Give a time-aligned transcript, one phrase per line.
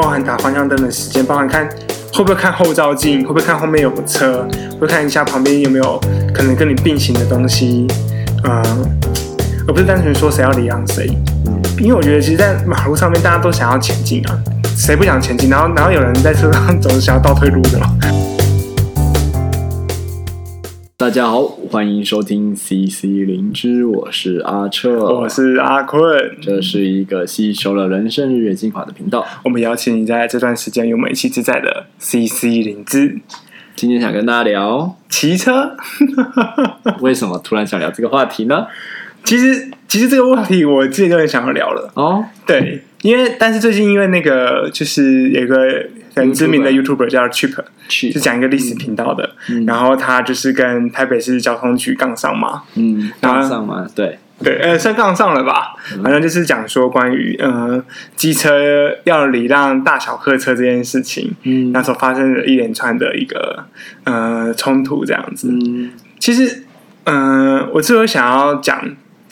[0.00, 1.68] 包含打方向灯的时间，包含看
[2.14, 4.46] 会不会看后照镜，会不会看后面有车，
[4.80, 6.00] 会看一下旁边有没有
[6.32, 7.84] 可能跟你并行的东西，
[8.44, 8.62] 嗯，
[9.66, 11.10] 而不是单纯说谁要礼让谁。
[11.46, 14.38] 嗯，因为我觉得其实，在马路上面大家都想要前进啊，
[14.76, 15.50] 谁不想前进？
[15.50, 17.88] 然后，然后有人在车上总是想要倒退路的嘛。
[20.96, 26.00] 大家好，欢迎收听 CC 灵芝，我是阿彻，我是阿坤，
[26.40, 29.26] 这是一个吸收了人生日月精华的频道。
[29.44, 33.18] 我们邀请你在这段时间与我们一起自在的 CC 灵芝。
[33.76, 35.76] 今天想跟大家聊骑车，
[37.00, 38.66] 为什么突然想聊这个话题呢？
[39.24, 42.24] 其实，其实这个话题我自己就很想要聊了哦。
[42.46, 45.86] 对，因为但是最近因为那个就是有一个。
[46.20, 54.18] 很知名的 YouTuber 叫 Cheap，是讲一个历史频道的，嗯、然后他就是跟台北市交通局杠上嘛，嗯，杠上嘛，对。
[54.40, 57.82] 对，呃，算杠上了吧，嗯、反正就是讲说关于呃
[58.14, 63.64] 机车要礼让大小客车这件事情，嗯，那时候发生了一连串的一个
[64.04, 66.62] 呃冲突这样子，嗯，其实，
[67.02, 68.80] 嗯、呃，我之所以想要讲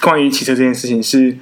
[0.01, 1.37] 关于骑车这件事情是。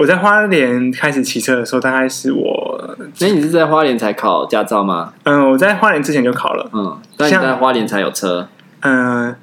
[0.00, 2.96] 我在花莲开始骑车的时候，大概是我。
[3.14, 5.12] 所以你是在花莲才考驾照吗？
[5.24, 6.70] 嗯，我在花莲之前就考了。
[6.72, 8.48] 嗯，但你在花莲才有车。
[8.80, 9.36] 嗯，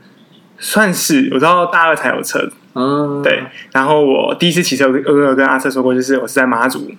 [0.58, 1.30] 算是。
[1.36, 2.50] 我到大二才有车。
[2.74, 3.44] 嗯，对。
[3.72, 6.92] 然后我第一次骑车，我有跟阿瑟说过，就是我是在马祖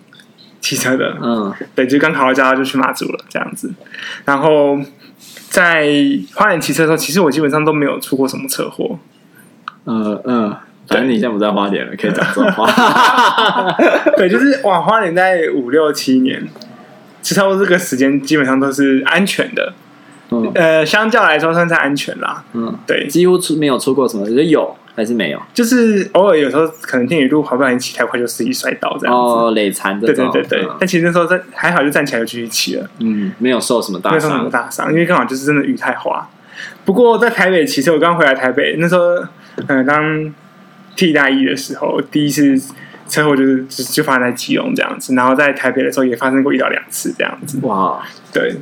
[0.60, 1.16] 骑车的。
[1.20, 3.74] 嗯，对，就刚考了驾照就去马祖了，这样子。
[4.24, 4.78] 然后
[5.48, 5.88] 在
[6.36, 9.00] 花莲骑车的时候，其实我基本上都没有出过什么车祸。
[9.86, 10.56] 嗯嗯。
[10.88, 12.66] 反正你现在不在花莲了，可以讲这种话。
[14.16, 16.42] 对，就是哇，花莲在五六七年，
[17.20, 19.74] 其实差不多这个时间基本上都是安全的。
[20.30, 22.42] 嗯，呃，相较来说算是安全啦。
[22.52, 25.40] 嗯，对，几乎出没有出过什么，就是有还是没有？
[25.54, 29.20] 就是偶尔有时候可能天雨路，滑不容易骑太快就司机摔倒这样子。
[29.20, 30.06] 哦，累残的。
[30.06, 30.62] 对对对对。
[30.64, 32.88] 嗯、但其实那时候在还好，就站起来就继续骑了。
[33.00, 36.28] 嗯，没有受什么大伤，没有受什么大伤，因为刚好就是真的雨太滑。
[36.84, 39.14] 不过在台北骑车，我刚回来台北那时候，
[39.66, 40.34] 嗯、呃，当。
[40.98, 42.60] 替代役的时候，第一次
[43.08, 47.60] 车祸就是就就发生在基隆这样子，然后在台北的时候也发生过一到两次这样子。
[47.62, 48.56] 哇，对，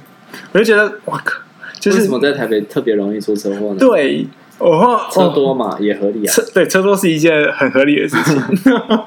[0.52, 1.40] 我就觉得哇靠，
[1.80, 3.76] 就是为什么在台北特别容易出车祸呢？
[3.78, 4.26] 对，
[4.58, 8.42] 哦车多嘛也合理啊，车对车多是一件很合理的事情。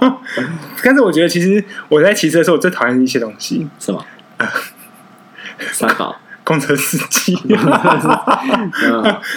[0.83, 4.03] 但是我觉得其实我在骑车的时候，我最讨厌一些东西，什么？
[5.71, 6.19] 三宝。
[6.49, 7.37] 公车司机，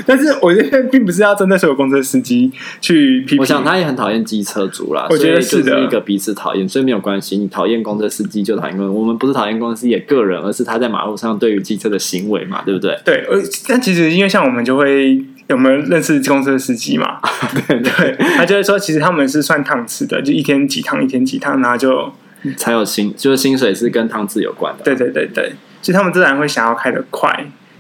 [0.07, 2.51] 但是我觉得并不是要针对所有公车司机
[2.81, 3.39] 去批评。
[3.39, 7.37] 我想他也很讨厌机车族啦，我觉得是的，一个彼此讨厌，所以没有关系。
[7.37, 12.99] 你讨厌公车司机就讨厌我们不是讨厌公车司机个人，而是他在马路上对于机车的行为嘛，对不对？
[13.05, 17.21] 对，呃但其实因为像我们就会有没有认识公车司机嘛？
[17.69, 22.11] 对对，他就会说，其实他们是算趟次的，就一天几趟，一天几趟，然后就
[22.57, 24.85] 才有薪，就是薪水是跟趟次有关的。
[24.85, 25.53] 对对对对。
[25.81, 27.29] 所以他们自然会想要开得快，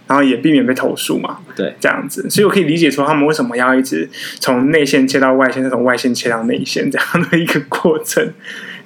[0.08, 1.38] 然后也避免被投诉嘛。
[1.54, 8.32] 对，这样子，所以我可以理解说他们为什么要一直从内线切到外线，再从外线切到内线这样的一个过程，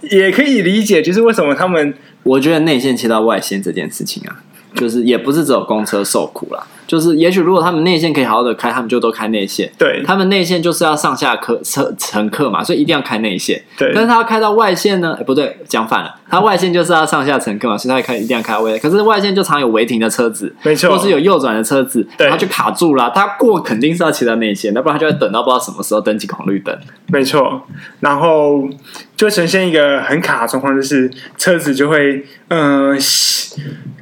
[0.03, 1.95] 也可以理解，就是为什么他们。
[2.25, 4.43] 我觉得内线切到外线这件事情啊，
[4.75, 6.67] 就是也不是只有公车受苦啦。
[6.87, 9.71] 就是，也许如果他们内线可以好好的开，他们就都开内线。
[9.77, 13.61] 对，他们内线就是要上下客车乘客嘛，所以一定要开内线。
[13.77, 15.17] 对，但是他要开到外线呢？
[15.19, 16.15] 哎，不对，讲反了。
[16.29, 18.81] 他外线就是要上下乘客嘛，所以他开一定要开到外线。
[18.81, 23.11] 可是外线就常有违停的车子，没错，或是有右转的车子，对，然后就卡住了。
[23.15, 26.77] 他过肯定是要骑到内线，要不然他就会等到不知道什么时候登记红绿灯。
[27.09, 27.63] 没错，
[28.01, 28.69] 然后
[29.17, 32.99] 就呈现一个很卡的状况，就是车子就会，嗯、呃，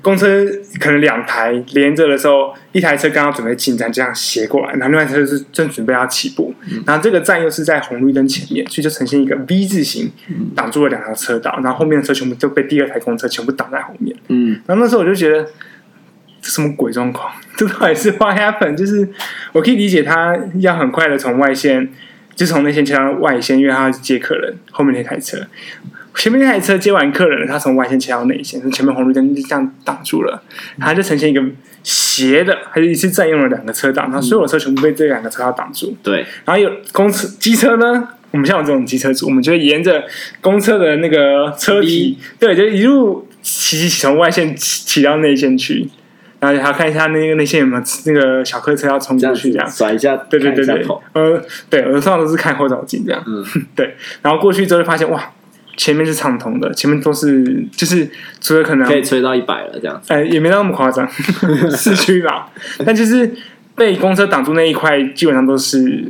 [0.02, 0.44] 公车
[0.80, 2.52] 可能两台连着的时候。
[2.74, 10.10] 一台车刚刚准备进站，这样斜过来，然后另外一台车是正准备要起步，嗯、然后这个站又是在红绿灯前面，所以就呈现一个 V 字形，
[10.56, 14.14] 挡住了两条车道，然后后面的车全部都被第二台公车全部挡在后面。
[14.26, 15.44] 嗯，然后那时候我就觉得
[16.42, 17.32] 这什么鬼状况？
[17.56, 18.74] 这到底是 what happened？
[18.74, 19.08] 就是
[19.52, 21.88] 我可以理解他要很快的从外线，
[22.34, 25.38] 就从内线切到外线，因为他要接客人，后面那台车。
[26.16, 30.43] 前面那台车接完客人，他从外线切到内线，前面红绿灯就这样挡住了，
[30.78, 31.43] 他就呈现一个
[31.82, 35.94] 斜的，他就一次占用了两个车道，然后所有车全部被这两个车道挡住。
[36.02, 40.05] 对，然后有公车机车呢，我们像我这种机车主，我们就会沿着
[40.40, 45.90] 公车的那个车体，对，就一路骑从外线骑到内线去，
[46.40, 53.44] 然后还要看一下那个内线有没有那个小客车要冲过去，这样甩一下，对对对对，呃，对，我通常都是看后照镜这样，嗯，
[53.76, 55.32] 对，然后过去之后就发现哇。
[55.76, 58.09] 前面是畅通的，前面都是就是
[58.41, 61.09] 除了可能可以吹到一百了这样子，哎，也没那么夸张，
[61.76, 62.49] 市区吧。
[62.85, 63.31] 但就是
[63.75, 66.05] 被公车挡住那一块，基本上都是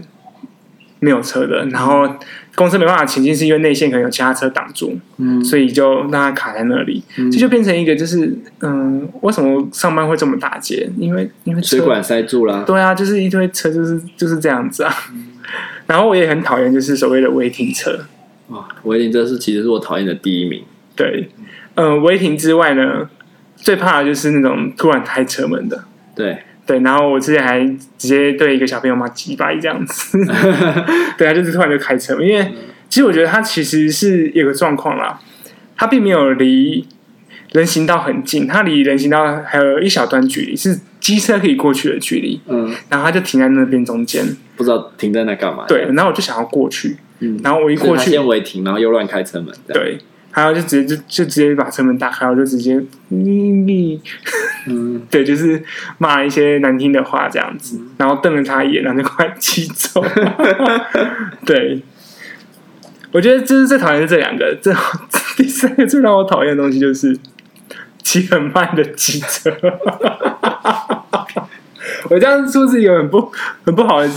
[1.00, 2.08] 没有车的，然后
[2.54, 10.88] 公车没办法前进，是因为内线可能有其他车挡住，嗯，所以就让它卡在那里，这、嗯、就变成一个就是，嗯，为什么上班会这么打结？
[10.96, 14.94] 因为因为水管塞住了，对啊，就是一堆车就是就是这样子啊。
[15.12, 15.26] 嗯、
[15.86, 17.98] 然后我也很讨厌就是所谓的违停车，
[18.48, 20.62] 哇，违停这是其实是我讨厌的第一名。
[20.96, 21.28] 对，
[21.74, 23.08] 嗯，违停之外呢，
[23.56, 26.38] 最怕的就是那种突然开车门的，对。
[26.66, 27.60] 对，然后我之前还
[27.98, 30.16] 直接对一个小朋友骂鸡巴这样子，
[31.18, 32.54] 对，他就是突然就开车，因为
[32.88, 35.20] 其实我觉得他其实是有个状况啦，
[35.76, 36.88] 他并没有离
[37.52, 44.24] 人行道很近，他离人行道还有一小段距离，是机车可以过去的距离，嗯，然后他就停在那边中间，
[44.56, 49.98] 不知道停在那干嘛，对，然后我就想要过去，嗯，然后我一过去，先违停，然后又乱开车门，对。
[50.36, 52.74] 还有就直接就就直接把车门打开，我就直接，
[53.08, 55.62] 嗯， 对，就是
[55.98, 60.04] 骂一些难听的话这样子，然后瞪了他一眼，然后就快骑走。
[61.46, 61.80] 对，
[63.12, 64.74] 我觉得就是最讨厌是这两个，这
[65.36, 67.16] 第三个最让我讨厌的东西就是
[68.02, 69.56] 骑很慢的机车。
[72.14, 73.30] 我这样说是一个很不
[73.66, 74.08] 很不好的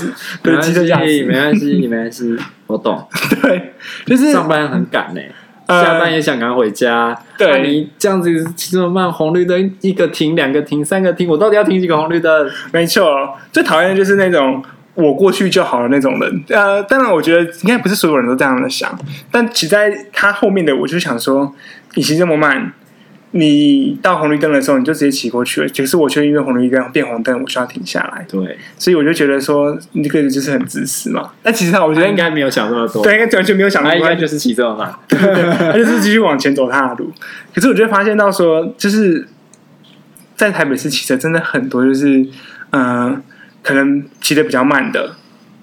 [0.44, 3.08] 的机车驾驶，没关系，没关系， 我懂。
[3.42, 3.74] 对，
[4.06, 5.22] 就是上班很赶呢。
[5.68, 12.50] 下班也想赶回家，呃、对、啊、你这样子骑这么慢，红绿灯一个停，两个停，三个停，我到底要停几个红绿灯？
[12.72, 14.64] 没错，最讨厌的就是那种
[14.94, 16.44] 我过去就好了那种人。
[16.48, 18.98] 呃，当然，我觉得应该不是所有人都这样的想，
[19.30, 21.54] 但骑在他后面的，我就想说，
[21.96, 22.72] 你骑这么慢。
[23.31, 25.68] 你到红绿灯的时候，你就直接骑过去了。
[25.75, 28.25] 可是我却因为红绿灯变红灯，我需要停下来。
[28.29, 31.31] 对，所以我就觉得说，那个人就是很自私嘛。
[31.44, 33.03] 但其实他，我觉得应该没有想那么多。
[33.03, 34.06] 对，应该完全没有想那么多。
[34.06, 37.12] 他应该就是骑这么慢， 他就是继续往前走他的路。
[37.53, 39.27] 可是我就发现到说，就是
[40.35, 42.19] 在台北市骑车真的很多，就是
[42.69, 43.21] 嗯、呃，
[43.62, 45.15] 可能骑的比较慢的，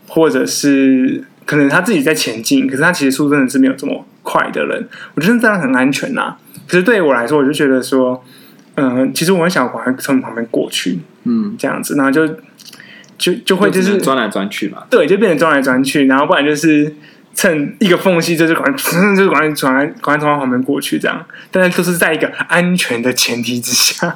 [0.06, 4.88] 或者是可能他自己在前进，可是他其实速度真的是没有这么快的人。
[5.14, 6.38] 我觉得这样很安全呐、啊。
[6.67, 8.25] 可是对于我来说，我就觉得说，
[8.76, 12.26] 嗯、呃，其实我很想往从旁边过去，嗯，这样子，然后就
[13.19, 16.94] 就就会就是钻来钻去嘛，对，就变成钻来钻去，然后不然就是
[17.35, 18.73] 趁一个缝隙，就是赶快
[19.14, 24.08] 就是赶快转来赶快从他旁边过去，这样，但是都是在一个安全的前提之下，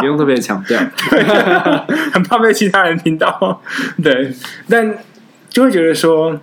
[0.00, 0.78] 不用特别强调，
[2.12, 3.62] 很怕被其他人听到，
[4.02, 4.34] 对，
[4.68, 4.98] 但
[5.48, 6.40] 就会觉得说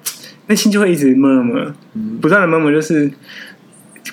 [0.48, 1.74] 内心就会一直 murmur，
[2.22, 3.12] 不断的 murmur 就是。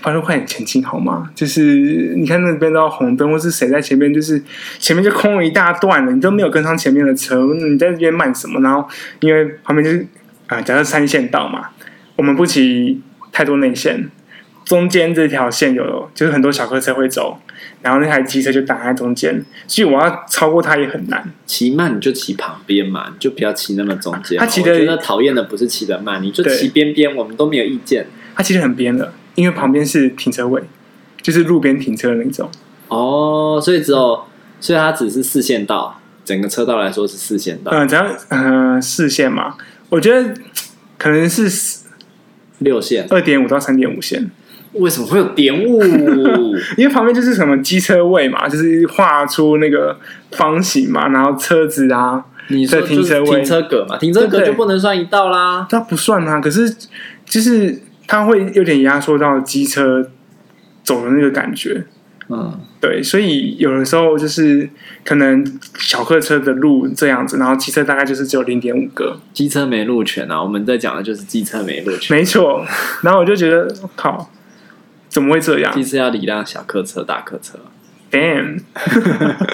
[0.02, 1.30] 快快点前进好吗？
[1.34, 4.42] 就是你看那边都红灯，或是谁在前面，就是
[4.80, 8.58] 前面就空了一大段了，你都没有跟上前面的车，你在这边慢什么？
[8.62, 8.88] 然后
[9.20, 9.98] 因为旁边就是
[10.46, 11.68] 啊、呃，假设三线道嘛，
[12.16, 13.00] 我们不骑
[13.30, 14.10] 太多内线，
[14.64, 17.38] 中间这条线有就是很多小客车会走，
[17.82, 21.32] 然后那台机车就挡在中间，所以我要超过它也很难。
[21.46, 24.38] 骑慢你就骑旁边嘛，你就不要骑那么中间。
[24.38, 28.06] 他骑的我觉得讨厌的不是骑的慢，你就骑边边，我们都没有意见。
[28.34, 29.12] 他骑得很边的。
[29.34, 30.62] 因为旁边是停车位，
[31.22, 32.50] 就是路边停车的那种。
[32.88, 34.24] 哦，所以只有，
[34.60, 37.72] 所以它只是四线道，整个车道来说是四线道。
[37.72, 39.56] 嗯，只要嗯四线嘛，
[39.88, 40.34] 我觉得
[40.98, 41.50] 可能是
[42.58, 44.30] 六线，二点五到三点五线。
[44.74, 45.82] 为什么会有点五？
[46.76, 49.96] 因为旁边就是什么机车位嘛，就是画出那个
[50.32, 55.66] 方形嘛，然后车子啊，你说停车位、停车格嘛，停车格就不能算一道啦。
[55.70, 56.74] 它不算啊，可是
[57.24, 57.82] 就是。
[58.08, 60.06] 它会有点压缩到机车
[60.82, 61.82] 走的那个感觉，
[62.28, 64.68] 嗯，对，所以有的时候就是
[65.02, 65.42] 可能
[65.78, 70.42] 小客车的路这样子，然后机车大概就是只有零点五个，机车没路权啊。
[70.42, 72.66] 我们在讲的就是机车没路权，没错。
[73.02, 74.28] 然后我就觉得，靠，
[75.12, 75.70] 怎么会这样？
[75.74, 77.58] 机车要礼让小客车、大客车
[78.10, 78.62] ，damn。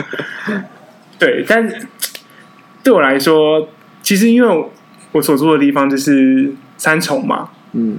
[1.18, 1.68] 对，但
[2.84, 3.68] 对我来说，
[4.00, 4.66] 其实因为
[5.10, 7.98] 我所住的地方就是三重嘛，嗯。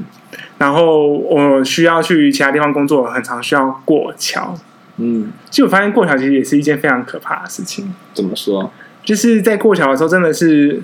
[0.58, 4.58] 然后我需要去其他地方工作，很常需要过桥。
[4.96, 7.94] 嗯，其实我发现过桥其实也是一件非常可怕的事情。
[8.14, 8.72] 怎么说？
[9.04, 10.82] 就是在过桥的时候，真的是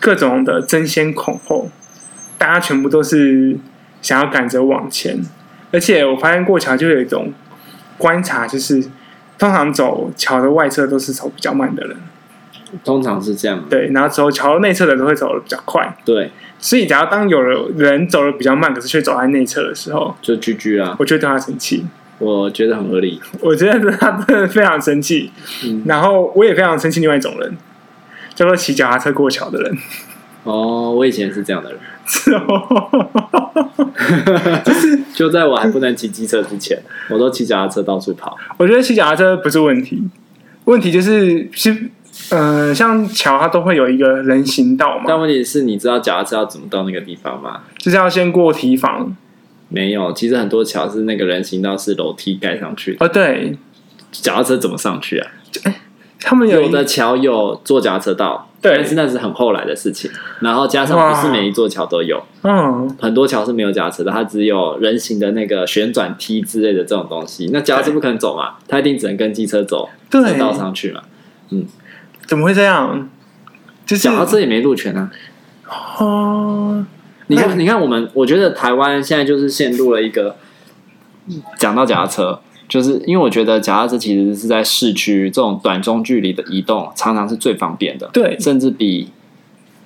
[0.00, 1.68] 各种的争先恐后，
[2.38, 3.58] 大家全部都是
[4.00, 5.22] 想要赶着往前。
[5.74, 7.32] 而且我发现过桥就有一种
[7.98, 8.80] 观察，就是
[9.36, 11.96] 通常走桥的外侧都是走比较慢的人。
[12.84, 13.64] 通常是这样。
[13.68, 15.96] 对，然后走桥的内侧的都会走的比较快。
[16.04, 16.30] 对。
[16.60, 20.96] 所以，假如当有人走的比较慢，可是却走在内侧的时候，就居居啊。
[20.98, 21.84] 我就对他生气，
[22.18, 23.20] 我觉得很合理。
[23.40, 25.30] 我觉得他真的非常生气，
[25.64, 27.00] 嗯、然后我也非常生气。
[27.00, 27.54] 另外一种人
[28.34, 29.76] 叫做骑脚踏车过桥的人。
[30.44, 31.78] 哦，我以前是这样的人，
[34.64, 36.78] 就是就在我还不能骑机车之前，
[37.10, 38.36] 我都骑脚踏车到处跑。
[38.56, 40.02] 我觉得骑脚踏车不是问题，
[40.64, 41.90] 问题就是是、
[42.30, 45.04] 呃，像桥它都会有一个人行道嘛。
[45.08, 47.62] 但问题是，你知道脚踏车要怎么到那个地方吗？
[47.78, 49.16] 就是要先过堤防。
[49.68, 53.04] 没有，其实很多桥是那个人行道是楼梯盖上去的。
[53.04, 53.56] 哦，对，
[54.12, 55.30] 脚踏车怎么上去啊？
[55.64, 55.80] 哎，
[56.24, 60.10] 他们有，有的桥有做脚踏车道，对，但是那是很后来的事情。
[60.40, 67.50] 然后加上不是每一座桥都有，嗯，很多桥是没有脚踏车的，它只有人行的那个旋转梯之类的这种东西。
[67.52, 71.02] 那脚踏车不可能走嘛，它一定只能跟机车走车道上去嘛。
[71.50, 71.66] 嗯，
[72.26, 73.08] 怎么会这样？
[73.84, 75.10] 就是脚踏车也没路权啊。
[75.98, 76.86] 哦。
[77.26, 80.36] 你看，你看，我们我觉得台湾现在就是陷入了一个，
[81.58, 82.38] 讲到脚踏车，
[82.74, 89.10] 就是因为我觉得脚踏车其实是在市区这种短中距离的移动，常常是最方便的，对，甚至比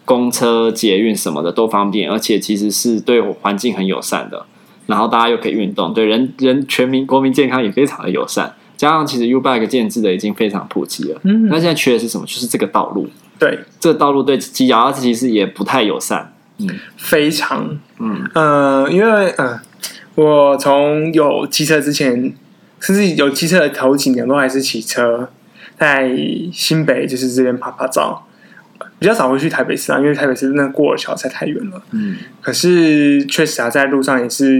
[0.06, 4.46] 公车、捷运什么的都方便，而且其实是对环境很友善的。
[4.86, 8.54] 然后大家又可以运动，对人人全民国民健康也非常的友善。
[8.78, 12.24] 加上其实 U-Bike 建制的已经非常普及了，嗯，那现在缺的是什么？
[12.24, 13.06] 就是这个道路，
[13.38, 16.32] 对，这个道路对骑脚踏车其实也不太友善。
[16.56, 16.66] 嗯，
[16.96, 19.60] 非常，嗯，呃，因为，嗯、呃，
[20.14, 22.32] 我从有机车之前，
[22.80, 25.28] 甚至有机车的头几年都还是骑车，
[25.78, 26.10] 在
[26.52, 28.26] 新北就是这边拍拍照，
[28.98, 31.82] 比较少会去台北市啊，因为台北市那过了桥才太远了。
[31.92, 34.58] 嗯，可是确实啊，在路上也是，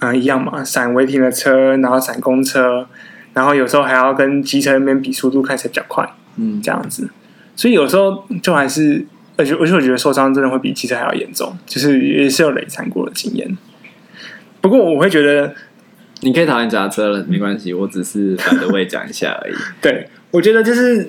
[0.00, 2.86] 嗯、呃，一样嘛，闪违停的车，然后闪公车，
[3.32, 7.08] 然后有时候还要跟机车那边比速度，看谁比较快，嗯，这样子，
[7.56, 9.06] 所以有时候就还是。
[9.34, 13.56] 而且，而且我觉得受伤真的会比汽车还要严重，就是也是有累残过的经验。
[14.60, 15.54] 不过我会觉得，
[16.24, 19.54] 你可以讨厌脚踏车了，没关系，我只是反着位讲一下而已。
[19.82, 21.08] 对，我觉得就是，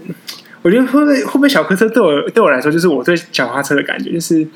[0.64, 4.48] 我觉得会不会会不会小客车对我对我来说，就是我对脚踏车的感觉，就是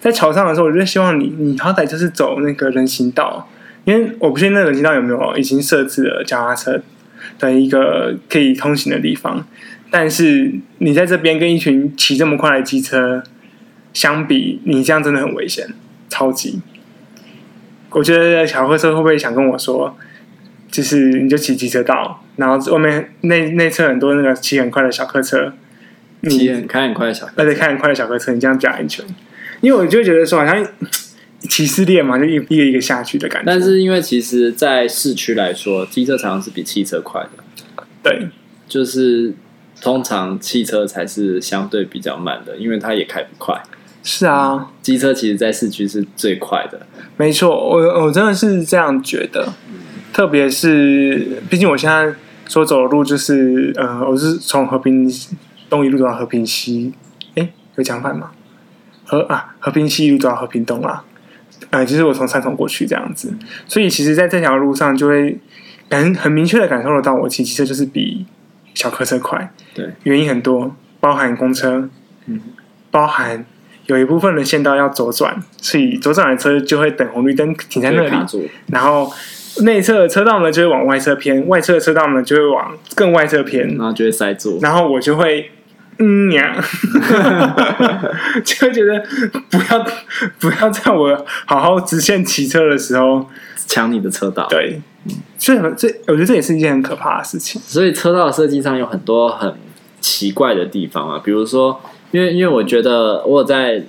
[0.00, 3.48] 在桥上的时候，我就希望你你好歹就是走那个人行道，
[3.84, 6.80] 因为我不确定那个人行道有没有已经设置了脚踏车
[7.38, 9.46] 的一个可以通行的地方。
[9.90, 13.22] 但是你在这边跟一群骑这么快的机车
[13.92, 15.68] 相比，你这样真的很危险，
[16.08, 16.60] 超级。
[17.90, 19.96] 我觉得小客车会不会想跟我说，
[20.70, 25.52] 就是你就骑机车道，然后外面内内侧很多那个骑很快的小客车，
[26.28, 29.04] 骑很开很快的小，而且开很快的小客车，你这样比较安全。
[29.60, 30.66] 因为我就觉得说，好像
[31.40, 33.46] 骑士链嘛，就一个一个下去的感觉。
[33.46, 37.84] 但是因为其实，在市区来说，机车常常是比汽车快的。
[38.02, 38.28] 对，
[38.68, 39.34] 就是。
[39.80, 43.62] 通常汽车才是相对比较慢的，因为它也开不快。
[44.10, 46.86] 是啊，机车其实，在市区是最快的。
[47.18, 49.52] 没错，我我真的是这样觉得。
[49.68, 49.74] 嗯、
[50.14, 52.14] 特别是，毕竟我现在
[52.46, 55.12] 所走的路就是，呃，我是从和平
[55.68, 56.94] 东一路走到和平西。
[57.34, 58.30] 哎，有讲反吗？
[59.04, 61.04] 和啊，和平西一路走到和平东啊。
[61.68, 63.34] 呃，就是我从三重过去这样子。
[63.66, 65.38] 所以，其实，在这条路上，就会
[65.90, 68.24] 感很明确的感受得到，我骑机车就是比。
[68.74, 71.90] 小客车快，对，原因很多，包含公车，
[72.26, 72.40] 嗯，
[72.92, 73.44] 包含
[73.88, 79.12] 有一部分的线道要左转，所以左转的车就会等红绿灯停在那里，然后
[79.62, 85.50] 内侧的车道呢就会往外侧偏，外侧的车道呢就会往更外侧偏，然后就会塞住，然后我就会
[85.98, 86.54] 嗯呀，
[88.44, 89.04] 就会觉得
[89.50, 89.86] 不要
[90.38, 93.26] 不要在我好好直线骑车的时候
[93.66, 94.80] 抢你的车道，对。
[95.38, 97.58] 所以，这我觉得这也是一件很可怕的事情。
[97.64, 99.54] 所以，车道的设计上有很多很
[100.00, 103.82] 奇怪的地方啊，比如说，因为因为我觉得我在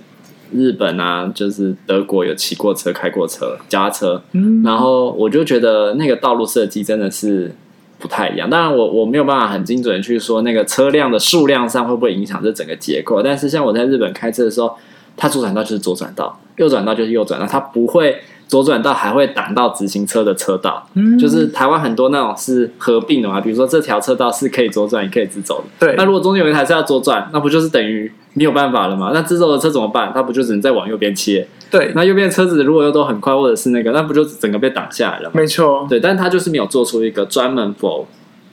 [0.51, 7.53] 日本啊，就是德国有骑过车、开过车、脚踏车，嗯，然后我就觉得那个道路设计真的是
[7.97, 8.49] 不太一样。
[8.49, 13.21] 当然我，我我没有办法很精准的去说那个车辆的数量上会不会影响这整个结构。
[13.21, 14.75] 但是，像我在日本开车的时候，
[15.15, 18.19] 它左转道就是左转道，右转道就是右转道，它不会。
[18.49, 25.65] 左转道还会挡到直行车的车道，嗯，就是台湾很多那种是合并的嘛，比如说这条车道是可以左转也可以直走的。
[25.85, 29.11] 对，那如果中间有一台车要左转，那不就是等于没有办法了吗？
[29.13, 30.11] 那直走的车怎么办？
[30.15, 31.47] 它不就只能再往右边切？
[31.69, 35.33] 对，那右边车子如果又都很快，或者是那个，那不就整个被挡下来了吗？
[35.35, 38.05] 没错，对，但它就是没有做出一个专门 for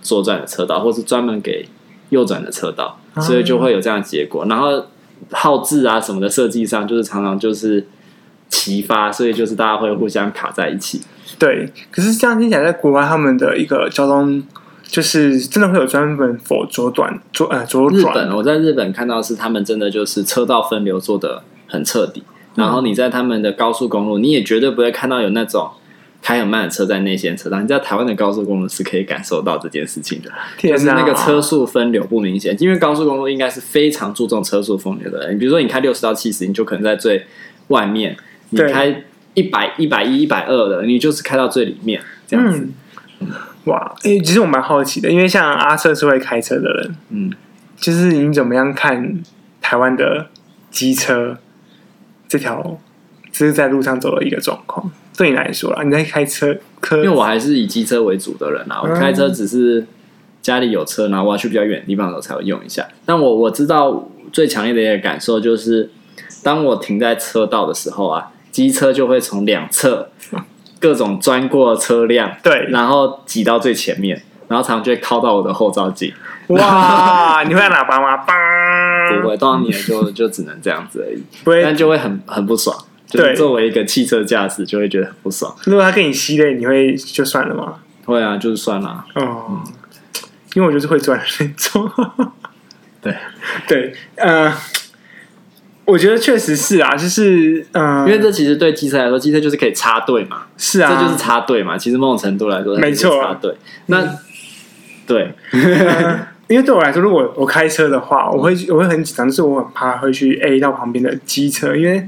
[0.02, 1.66] 左转的车道，或是专门给
[2.10, 4.44] 右转的车道，所以就会有这样的结果。
[4.44, 4.84] 然后
[5.30, 7.86] 号志啊什么的设计上，就是常常就是。
[8.48, 11.00] 齐发，所以就是大家会互相卡在一起。
[11.38, 14.42] 对，可是这样听起来，在国外他们的一个交通，
[14.82, 18.00] 就是真的会有专门 for 左转左呃左转。
[18.00, 22.22] 日本，我在日本看到是他们真的就是车道分流做的很彻底。
[22.54, 25.68] 然后你在他们的高速公路，你也绝对不会看到有那种
[26.22, 27.60] 开很慢的车在内线车道。
[27.60, 32.56] 你在台湾的高速公路是可以感受到这件事情的，就是那个车速分流不明显。
[32.58, 35.30] 因为高速公路应该是非常注重车速分流的。
[35.30, 37.26] 你比如说，你开六十到七十，你就可能在最
[37.66, 38.16] 外面。
[38.50, 42.68] 你开一百、一百一、一百二的，你就是开到最里面这样子。
[43.20, 43.28] 嗯、
[43.64, 47.32] 哇，哎、欸，其实我蛮好奇的，因为像阿瑟是会开车的人，嗯，
[47.76, 49.22] 就是你怎么样看
[49.60, 50.28] 台湾的
[50.70, 51.38] 机车
[52.28, 52.78] 这条，
[53.32, 54.90] 这是在路上走的一个状况？
[55.16, 56.54] 对你来说啦，你在开车，
[56.92, 59.86] 因为我还是以机车为主的人啊，我开车只是
[60.42, 62.86] 家里有车，然后我要去比较远的地方的时候才会用一下。
[63.06, 65.90] 但我我知道最强烈的一个感受就是，
[66.42, 70.08] 当我停在车道的时候啊，机车就会从两侧
[70.80, 76.10] 各种钻过车辆，对，然后挤到最前面，然后常常就会靠到我的后照镜。
[76.46, 77.42] 哇！
[77.46, 78.16] 你会按喇叭吗？
[79.20, 81.22] 不会，当然你也就就只能这样子而已。
[81.62, 82.74] 但就会很很不爽。
[83.10, 85.54] 对，作为一个汽车驾驶，就会觉得很不爽。
[85.64, 87.74] 如果他跟你吸泪，你会就算了吗？
[88.06, 89.04] 会啊，就是算了。
[89.16, 89.64] 哦、嗯，
[90.54, 91.90] 因为我就是会转的那种。
[93.02, 93.14] 对
[93.68, 94.50] 对，呃，
[95.86, 100.42] 我觉得确实是啊，就是嗯、呃，因为这其实对机车来说，机车就是可以插队嘛。
[100.58, 101.78] 是啊，这就是插队嘛。
[101.78, 103.54] 其实某种程度来说，没错，插队。
[103.86, 104.18] 那、嗯、
[105.06, 105.32] 对。
[106.48, 112.06] 因为对我来说，如果我开车的话，我会我会很紧张，就是我很怕会去 A 到旁边的机车，因为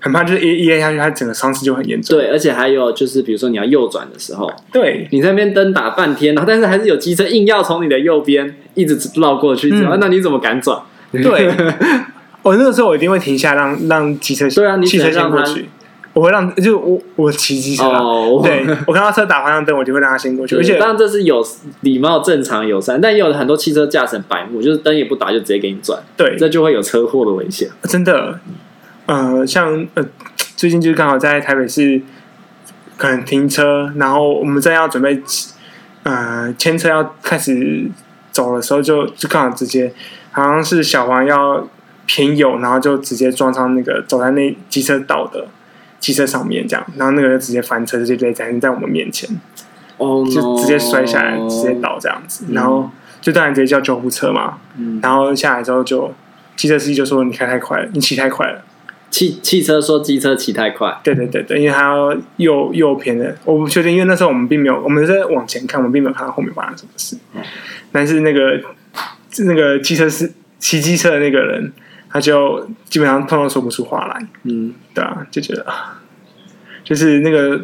[0.00, 2.16] 很怕就是一一 A 下去，它整个伤势就很严重。
[2.18, 10.80] 对，而且还有就是，比如说你要右转的时候，对，你在那边灯打半天，然后但是还是有机车硬要从你的右边一直绕过去，嗯、那你怎么敢转？
[11.12, 11.50] 对，
[12.44, 15.68] 我那个时候我一定会停下让，让让机车对啊，你汽车先过去。
[16.12, 20.54] 我会让，就我我骑机车，oh, 对我看到车打方向灯，我就会让他先过去。
[20.54, 21.44] 而且当然这是有
[21.80, 27.68] 礼貌、正常、友善，但也有很多汽车驾驶白目，就是灯也不打就直接给你转，对，这就会有车祸的危险。
[27.82, 28.38] 真的，
[29.06, 30.04] 呃，像呃，
[30.54, 32.00] 最近就是刚好在台北市，
[32.96, 35.20] 可能停车，然后我们正要准备
[36.04, 37.90] 呃牵车要开始
[38.30, 39.92] 走的时候就，就就刚好直接
[40.30, 41.68] 好像是小黄要
[42.06, 45.46] 偏右，然后就直接撞上那个走在那机车道的。
[46.00, 49.26] 机车上面这样，然后那个人直接翻车，直接在在我们面前
[49.96, 52.90] ，oh、no, 就直接摔下来，直接倒这样子，嗯、然后
[53.22, 54.58] 就当然直接叫救护车嘛。
[54.76, 56.12] 嗯、然后下来之后就，
[56.56, 58.62] 汽车司机就说：“你开太快了，你骑太快了。”
[59.08, 67.16] 汽汽车说：“机车骑太快。”对对对对，因为他要右右偏的，我不确定，因为那时候我们并没有，我们在往前看，我们并没有看到后面发生什么事。
[67.34, 67.40] 嗯、
[67.90, 68.60] 但是那个
[69.38, 71.72] 那个汽车是骑机车的那个人。
[72.14, 76.00] 他就基本上通通说不出话来，嗯，对啊，就觉得啊，
[76.82, 77.62] 就是那个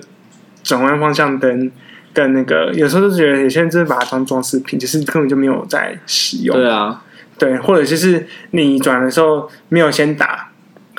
[0.63, 1.71] 转弯方向灯
[2.13, 7.03] 跟那个，有时候就觉得有些人真的把它当装饰品，就是根本就没有在使用，对啊，
[7.39, 10.49] 对，或者就是你转的时候没有先打。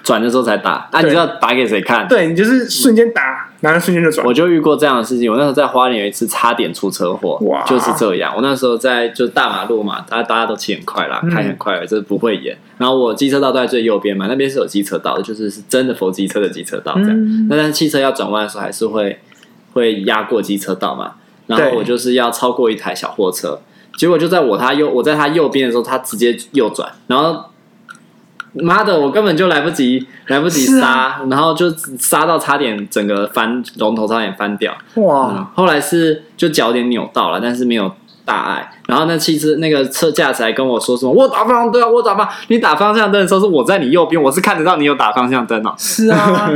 [0.03, 2.07] 转的时候才打，啊，你知道打给谁看？
[2.07, 4.25] 对，你就是瞬间打，然后瞬间就转。
[4.27, 8.33] 我就遇过这样的事情，我那时候在花莲有一次差点出车祸，哇，就是这样。
[8.35, 12.57] 我那时候在就大马路嘛，大家大家都骑很快啦，开很快，就是不会演。
[12.77, 17.47] 然后我机车道都在最右边嘛，那边是有机车道的，就是是真的佛机车的机车道这样。
[17.47, 19.19] 那但是汽车要转弯的时候，还是会
[19.73, 21.13] 会压过机车道嘛。
[21.47, 23.61] 然后我就是要超过一台小货车，
[23.95, 27.45] 结果就在我他右我在他右边的时候，他直接右转，然后。
[28.53, 28.99] 妈的！
[28.99, 34.77] 我根本就来不及，来不及刹，啊、然后就刹到差点整个翻龙头差点翻掉。
[34.95, 35.47] 哇、嗯！
[35.55, 37.89] 后来是就脚点扭到了，但是没有
[38.25, 38.69] 大碍。
[38.87, 46.51] 然后那汽车那个车驾驶还跟我说什么：“我打方向灯啊，我打方，你打方向灯的时候是我在你右边，我是看得到你有打方向灯哦。”是啊，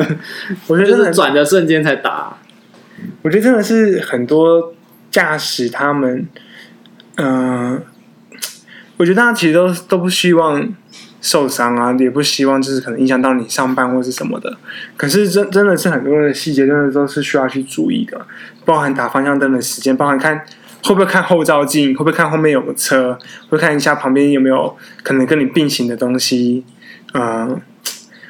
[0.68, 2.36] 我觉得就是转的瞬间才打。
[3.22, 4.74] 我觉得真的是很多
[5.10, 6.28] 驾驶他们，
[7.16, 7.82] 嗯、呃，
[8.98, 10.68] 我觉得大家其实都都不希望。
[11.26, 14.58] 受伤啊，也不希望就是可能影响到你上班或是什么的。
[14.96, 18.28] 可是真真的是很多的细节，真的都是需要去注意的，
[18.64, 20.40] 包含打方向灯的时间，包含看
[20.84, 23.18] 会不会看后照镜，会不会看后面有个车，
[23.50, 26.64] 会看一下旁边有没有可能跟你并行的东西，
[27.16, 27.60] 嗯，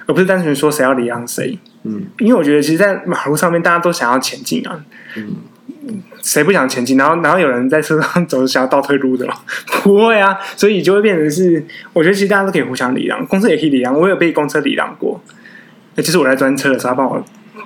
[0.05, 1.60] 而不是单纯说谁要礼让谁。
[1.84, 4.86] 嗯，因为我觉得其实，在马路上面大家都想要前进啊。
[5.17, 5.36] 嗯。
[6.25, 6.97] 谁不想前进？
[6.97, 9.35] 然后，然后有人在车上走，想要倒退路的吗？
[9.83, 13.93] 不会啊，所以就会变成是，我觉得其实大家都可以互相礼让，公车也可以礼让。
[13.93, 15.21] 我有被公车礼让过，
[15.95, 17.23] 就是我在专车的时候，他帮我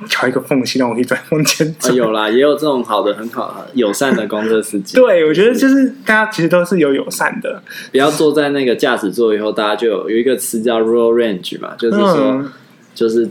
[0.10, 1.94] 调一个缝隙，让我可以转往前走。
[1.94, 4.98] 有啦，也有这种好的、很好、友善的公车司机。
[5.00, 7.64] 对，我觉得就是大家其实都是有友善的。
[7.94, 12.52] 不要坐在那个驾驶座以后，大家就有有一个词叫 road rage 嘛，就是说，嗯、
[12.94, 13.30] 就是。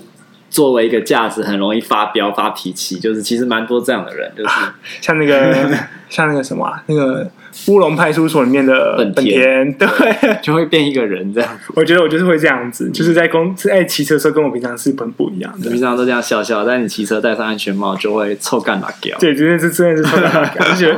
[0.50, 5.54] 作为一个架子，很容易发飙、发脾气，就是其实蛮多这样的人，就是、啊、像那个
[6.08, 7.30] 像那个什么、啊，那个
[7.66, 9.86] 乌龙派出所里面的本田，对，
[10.42, 11.50] 就会变一个人这样。
[11.74, 15.70] 我觉得我就是会这样子，就是在公在骑车的时候，跟我平常是很不一样的。
[15.70, 19.16] 平常都这样笑笑，但你骑车戴上安全帽，就会臭干辣椒。
[19.18, 20.64] 对，真的是真的是臭干辣椒。
[20.64, 20.96] 而 且，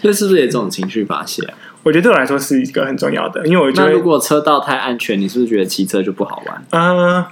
[0.00, 1.54] 这是不是也这种情绪发泄、啊？
[1.82, 6.64] 我觉得对我来说是一个很重要的，因为我觉得如果车道太安全，你是不是觉得骑车就不好玩？
[6.70, 7.24] 嗯。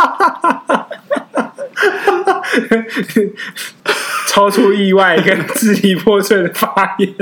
[4.26, 7.08] 超出意外跟支离破碎的发言，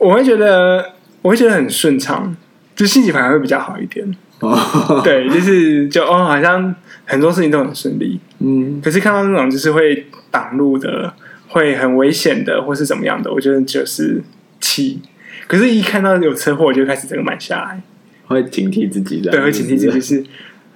[0.00, 0.92] 我会觉得
[1.22, 2.34] 我会觉得很顺畅，
[2.76, 4.14] 就心情反而会比较好一点。
[4.40, 8.20] 哦，对，就是就哦，好像很多事情都很顺利。
[8.38, 11.12] 嗯，可是看到那种就是会挡路的，
[11.48, 14.22] 会很危险的，或是怎么样的，我觉得就是
[14.60, 15.02] 气。
[15.46, 17.82] 可是，一看到有车祸，我就开始整个慢下来，
[18.28, 19.32] 会警惕自己的。
[19.32, 20.24] 对，会警惕自己是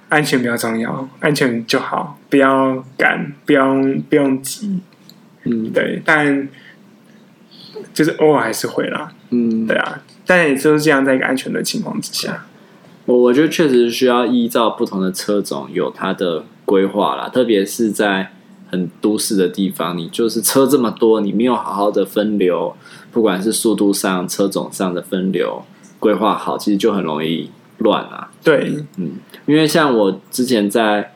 [0.09, 4.81] 安全比较重要，安全就好，不要赶，不用不用急。
[5.45, 6.49] 嗯，对，但
[7.95, 9.13] 就是偶尔还是会啦。
[9.31, 12.45] 嗯，对啊，但也就是这样，在一个安全的情况之下，
[13.07, 18.33] 我我觉得确实需要依照不同的车种有它的规划啦，特别是在
[18.71, 22.75] 很都市的地方，你就是车这么多，你没有好好的分流。
[23.11, 25.63] 不管是速度上、车种上的分流
[26.03, 28.29] 规划好，其实就很容易乱啊。
[28.43, 29.13] 对，嗯，
[29.47, 31.13] 因为像我之前在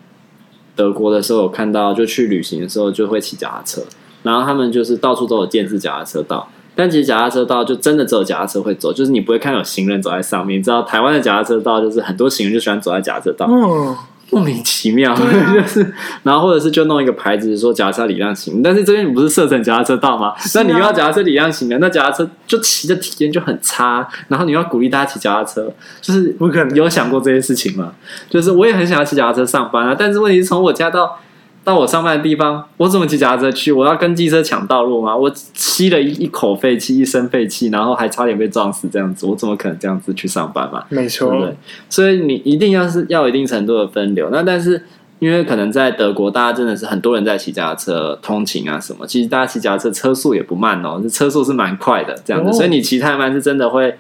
[0.77, 3.83] 德国的时候，有看到就去旅行的时候就会骑脚踏车，
[4.23, 10.61] 然后他们就是到处都有建制脚踏车道，但其实脚踏车道就真的只有脚踏车会走，就是你不会看有行人走在上面。
[10.61, 13.47] 你知道台湾的脚踏车道就是很多行人就喜欢走在脚踏车道。
[13.47, 13.99] 哦
[14.37, 15.17] 莫名其妙，啊、
[15.51, 20.35] 就是，然后或者是就弄一个牌子说脚踏车礼让行，但是这边你不是设成脚踏车道吗？
[20.55, 24.07] 那、啊、你又要脚踏车礼让行的，那脚踏车就骑的体验就很差。
[24.29, 25.73] 然后你要鼓励大家骑脚踏车，
[26.03, 26.77] 就是不可能。
[26.77, 27.93] 有想过这件事情吗？
[28.29, 31.19] 就是我也很想要骑脚踏车上班啊，但是问题是从我家到。
[31.67, 33.73] 到我上班的地方，我怎么骑脚踏车去？
[33.73, 35.17] 我要跟机车抢道路吗？
[35.17, 40.85] 我吸了一一口废气，一身废气，然后还差点被撞死，这样子，我怎么可能这样子去上班嘛？
[40.91, 41.57] 没错，对对，
[41.91, 44.29] 所以你一定要是要有一定程度的分流。
[44.31, 44.81] 那但是
[45.19, 52.51] 因为可能在德国，大家真的是很多人在骑脚踏车通勤啊什么，其实大家骑脚踏车车速也不慢哦，车速是蛮快的这样子。
[52.51, 53.93] 哦、所以你骑太慢是真的会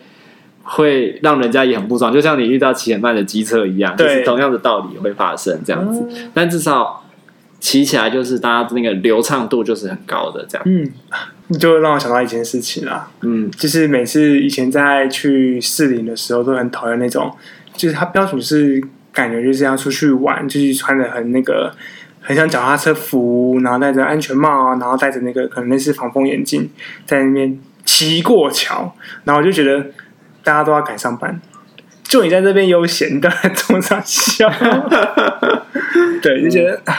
[0.62, 6.06] 会让人家也很不爽，就像你遇到骑很慢的机车一样，就是同样的道理会发生这样子。
[6.08, 7.02] 嗯、但至少。
[7.66, 10.88] 骑起来就是大家那个流畅度就是很高的这样，嗯，
[11.48, 17.28] 你就让我想到一件事情啦，嗯，就是每次以前在去士林的时候，都很讨厌那种，
[17.74, 18.80] 就是他标准是
[19.12, 21.74] 感觉就是要出去玩，就是穿的很那个，
[22.20, 26.70] 很像脚踏车服，然后戴着安全帽，然后戴着那个可能类似防风眼镜，
[27.04, 29.86] 在那边骑过桥，然后我就觉得
[30.44, 31.40] 大家都要赶上班，
[32.04, 34.48] 就你在这边悠闲，都在桌上笑，
[36.22, 36.80] 对，就觉得。
[36.86, 36.94] 嗯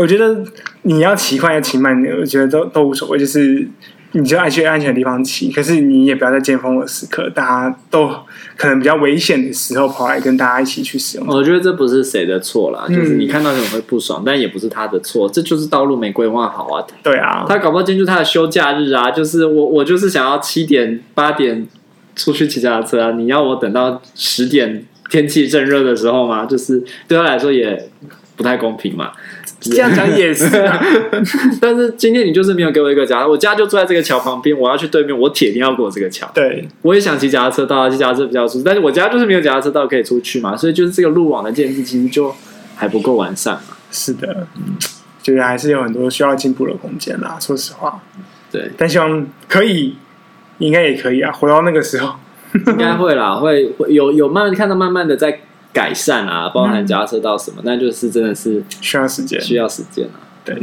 [0.00, 0.42] 我觉得
[0.84, 3.68] 你要骑快要骑慢点，我觉得都都无所谓，就是
[4.12, 5.52] 你就爱去安全的地方骑。
[5.52, 8.08] 可是你也不要在尖峰的时刻，大家都
[8.56, 11.26] 可能比较危险的时候跑来跟大家一起去使用。
[11.26, 16.82] 我觉得这不是谁的错啦，就是你看到可能会不爽，嗯、但也不是他的错，这就是道路没规划好啊。
[17.02, 21.68] 对啊，他搞不好今天就是他的休假日啊，就是我我就是想要七点八点
[22.16, 26.46] 出去骑脚踏车啊，你要我等到十点天气正热的时候吗？
[26.46, 27.90] 就是对他来说也
[28.34, 29.12] 不太公平嘛。
[29.60, 30.48] 这样讲也是，
[31.60, 36.26] 但是今天你就是没有给我一个家，我家就住在这个桥旁边，我要去对面，我铁定要过这个桥。
[36.32, 42.34] 对，我也想骑脚踏车道，骑脚踏车比较舒服，但是我家就是没有脚踏车道可以出去嘛，所以就是这个路网的建设其实就
[42.74, 43.76] 还不够完善嘛。
[43.90, 44.76] 是的，嗯，
[45.22, 47.36] 觉得还是有很多需要进步的空间啦。
[47.38, 48.00] 说实话，
[48.50, 49.96] 对，但希望可以，
[50.56, 52.14] 应该也可以啊，回到那个时候，
[52.54, 55.40] 应该会啦，会会有有慢慢看到慢慢的在。
[55.72, 60.18] 改善啊，包含脚踏车到什么，那、嗯、就是真的是需要时间，需要时间啊。
[60.44, 60.56] 对，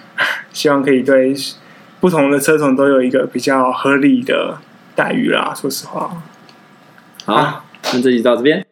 [0.52, 1.34] 希望可以对
[2.00, 4.58] 不同的车种都有一个比较合理的
[4.94, 5.54] 待遇啦。
[5.54, 6.22] 说实话，
[7.24, 8.66] 好，那、啊、这集到这边。